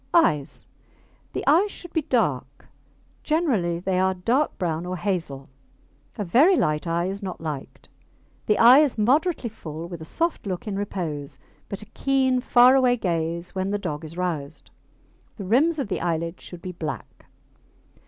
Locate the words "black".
16.71-17.27